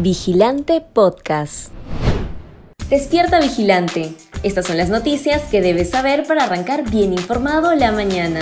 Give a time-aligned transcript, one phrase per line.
[0.00, 1.72] Vigilante Podcast.
[2.90, 4.10] Despierta Vigilante.
[4.42, 8.40] Estas son las noticias que debes saber para arrancar bien informado la mañana.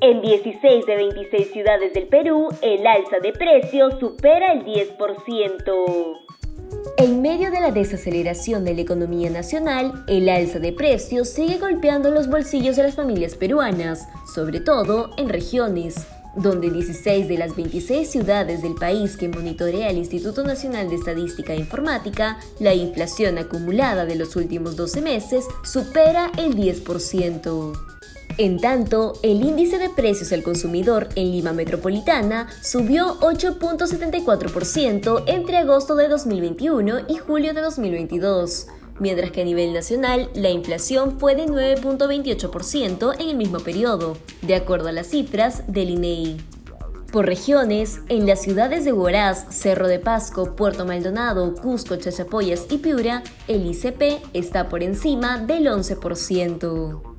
[0.00, 6.16] En 16 de 26 ciudades del Perú, el alza de precios supera el 10%.
[6.98, 12.12] En medio de la desaceleración de la economía nacional, el alza de precios sigue golpeando
[12.12, 18.08] los bolsillos de las familias peruanas, sobre todo en regiones donde 16 de las 26
[18.08, 24.06] ciudades del país que monitorea el Instituto Nacional de Estadística e Informática, la inflación acumulada
[24.06, 27.72] de los últimos 12 meses supera el 10%.
[28.38, 35.94] En tanto, el índice de precios al consumidor en Lima Metropolitana subió 8.74% entre agosto
[35.94, 38.66] de 2021 y julio de 2022,
[39.00, 44.54] mientras que a nivel nacional la inflación fue de 9.28% en el mismo periodo, de
[44.54, 46.36] acuerdo a las cifras del INEI.
[47.12, 52.78] Por regiones, en las ciudades de Huaraz, Cerro de Pasco, Puerto Maldonado, Cusco, Chachapoyas y
[52.78, 57.09] Piura, el ICP está por encima del 11%.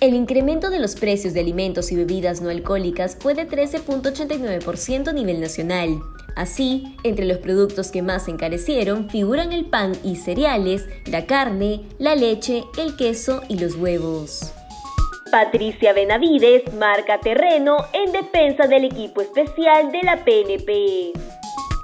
[0.00, 5.12] El incremento de los precios de alimentos y bebidas no alcohólicas fue de 13.89% a
[5.12, 6.00] nivel nacional.
[6.36, 12.14] Así, entre los productos que más encarecieron figuran el pan y cereales, la carne, la
[12.14, 14.52] leche, el queso y los huevos.
[15.32, 21.12] Patricia Benavides marca terreno en defensa del equipo especial de la PNP.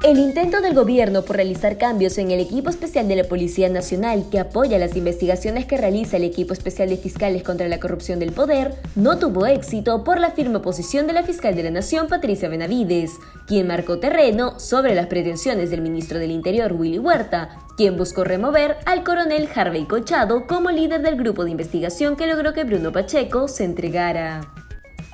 [0.04, 4.26] El intento del gobierno por realizar cambios en el equipo especial de la Policía Nacional
[4.30, 8.32] que apoya las investigaciones que realiza el equipo especial de fiscales contra la corrupción del
[8.32, 12.50] poder no tuvo éxito por la firme oposición de la fiscal de la Nación Patricia
[12.50, 13.12] Benavides,
[13.46, 18.76] quien marcó terreno sobre las pretensiones del ministro del Interior Willy Huerta, quien buscó remover
[18.84, 23.48] al coronel Harvey Colchado como líder del grupo de investigación que logró que Bruno Pacheco
[23.48, 24.63] se entregara.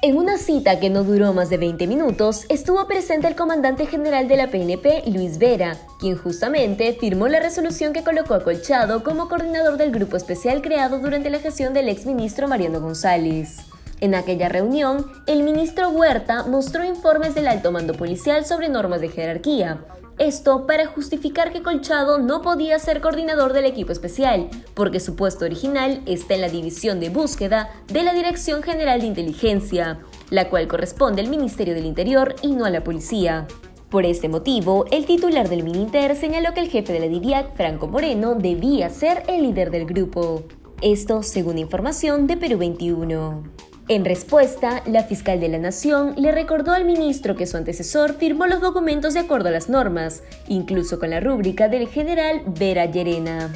[0.03, 4.29] En una cita que no duró más de 20 minutos, estuvo presente el comandante general
[4.29, 9.29] de la PNP, Luis Vera, quien justamente firmó la resolución que colocó a Colchado como
[9.29, 13.59] coordinador del grupo especial creado durante la gestión del exministro Mariano González.
[14.01, 19.11] En aquella reunión, el ministro Huerta mostró informes del alto mando policial sobre normas de
[19.11, 19.85] jerarquía,
[20.21, 25.47] esto para justificar que Colchado no podía ser coordinador del equipo especial, porque su puesto
[25.47, 30.69] original está en la división de búsqueda de la Dirección General de Inteligencia, la cual
[30.69, 33.49] corresponde al Ministerio del Interior y no a la policía.
[33.89, 37.89] Por este motivo, el titular del Mininter señaló que el jefe de la DIVIAC, Franco
[37.89, 40.45] Moreno, debía ser el líder del grupo.
[40.83, 43.70] Esto según información de Perú 21.
[43.89, 48.47] En respuesta, la fiscal de la Nación le recordó al ministro que su antecesor firmó
[48.47, 53.53] los documentos de acuerdo a las normas, incluso con la rúbrica del general Vera Llerena.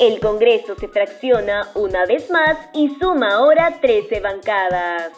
[0.00, 5.12] El Congreso se fracciona una vez más y suma ahora 13 bancadas.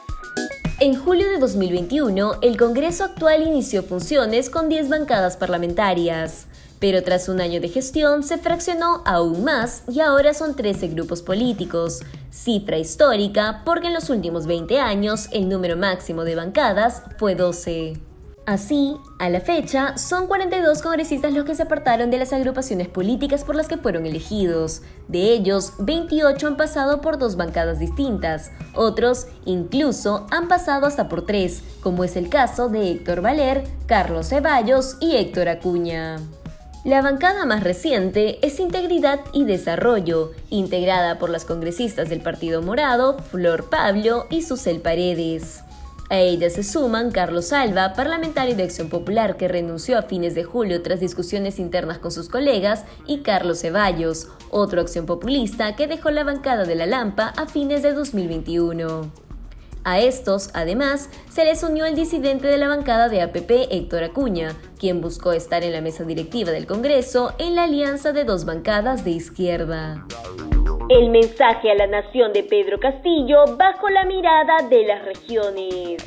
[0.81, 6.47] En julio de 2021, el Congreso actual inició funciones con 10 bancadas parlamentarias
[6.85, 11.23] pero tras un año de gestión se fraccionó aún más y ahora son 13 grupos
[11.23, 17.37] políticos, cifra histórica porque en los últimos 20 años el número máximo de bancadas fue
[17.37, 17.95] 12.
[18.45, 23.45] Así, a la fecha, son 42 congresistas los que se apartaron de las agrupaciones políticas
[23.45, 24.83] por las que fueron elegidos.
[25.09, 28.51] De ellos, 28 han pasado por dos bancadas distintas.
[28.75, 34.29] Otros, incluso, han pasado hasta por tres, como es el caso de Héctor Valer, Carlos
[34.29, 36.19] Ceballos y Héctor Acuña.
[36.85, 43.17] La bancada más reciente es Integridad y Desarrollo, integrada por las congresistas del Partido Morado,
[43.31, 45.63] Flor Pablo y Susel Paredes.
[46.11, 50.45] A ella se suman Carlos Alba, parlamentario de Acción Popular que renunció a fines de
[50.45, 56.11] julio tras discusiones internas con sus colegas, y Carlos Ceballos, otro acción populista que dejó
[56.11, 59.24] la bancada de la Lampa a fines de 2021.
[59.87, 64.57] A estos, además, se les unió el disidente de la bancada de APP, Héctor Acuña,
[64.81, 69.05] quien buscó estar en la mesa directiva del Congreso en la alianza de dos bancadas
[69.05, 70.07] de izquierda.
[70.89, 76.03] El mensaje a la nación de Pedro Castillo bajo la mirada de las regiones.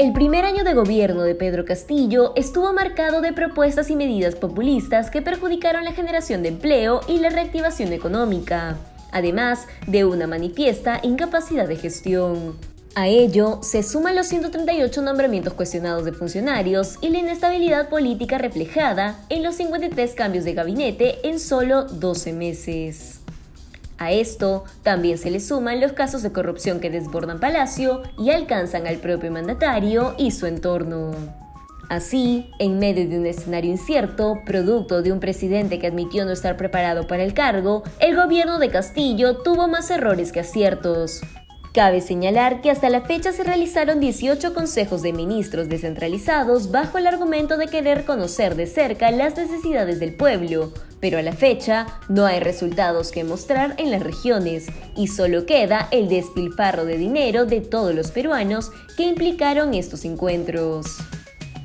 [0.00, 5.12] El primer año de gobierno de Pedro Castillo estuvo marcado de propuestas y medidas populistas
[5.12, 8.76] que perjudicaron la generación de empleo y la reactivación económica
[9.14, 12.56] además de una manifiesta incapacidad de gestión.
[12.96, 19.18] A ello se suman los 138 nombramientos cuestionados de funcionarios y la inestabilidad política reflejada
[19.30, 23.20] en los 53 cambios de gabinete en solo 12 meses.
[23.98, 28.86] A esto también se le suman los casos de corrupción que desbordan Palacio y alcanzan
[28.86, 31.43] al propio mandatario y su entorno.
[31.88, 36.56] Así, en medio de un escenario incierto, producto de un presidente que admitió no estar
[36.56, 41.20] preparado para el cargo, el gobierno de Castillo tuvo más errores que aciertos.
[41.74, 47.06] Cabe señalar que hasta la fecha se realizaron 18 consejos de ministros descentralizados bajo el
[47.08, 52.26] argumento de querer conocer de cerca las necesidades del pueblo, pero a la fecha no
[52.26, 54.66] hay resultados que mostrar en las regiones
[54.96, 60.86] y solo queda el despilfarro de dinero de todos los peruanos que implicaron estos encuentros.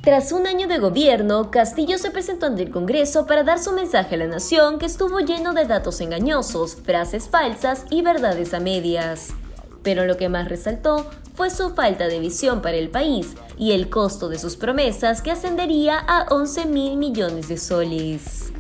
[0.01, 4.15] Tras un año de gobierno, Castillo se presentó ante el Congreso para dar su mensaje
[4.15, 9.33] a la nación que estuvo lleno de datos engañosos, frases falsas y verdades a medias
[9.83, 11.05] pero lo que más resaltó
[11.35, 15.31] fue su falta de visión para el país y el costo de sus promesas que
[15.31, 18.51] ascendería a 11 mil millones de soles.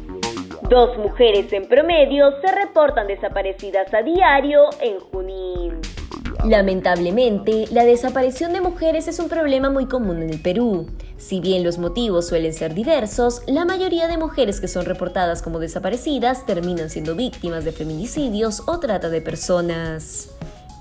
[0.69, 5.98] Dos mujeres en promedio se reportan desaparecidas a diario en Junín.
[6.45, 10.87] Lamentablemente, la desaparición de mujeres es un problema muy común en el Perú.
[11.17, 15.59] Si bien los motivos suelen ser diversos, la mayoría de mujeres que son reportadas como
[15.59, 20.29] desaparecidas terminan siendo víctimas de feminicidios o trata de personas.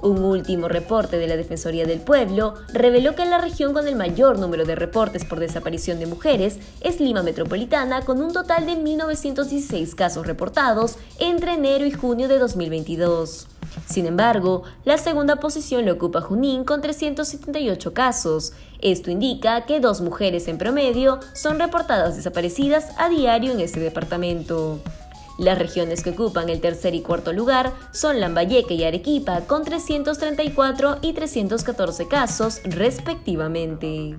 [0.00, 4.38] Un último reporte de la Defensoría del Pueblo reveló que la región con el mayor
[4.38, 9.96] número de reportes por desaparición de mujeres es Lima Metropolitana, con un total de 1.916
[9.96, 13.57] casos reportados entre enero y junio de 2022.
[13.88, 18.52] Sin embargo, la segunda posición la ocupa Junín con 378 casos.
[18.80, 24.80] Esto indica que dos mujeres en promedio son reportadas desaparecidas a diario en este departamento.
[25.38, 30.98] Las regiones que ocupan el tercer y cuarto lugar son Lambayeque y Arequipa con 334
[31.00, 34.18] y 314 casos respectivamente.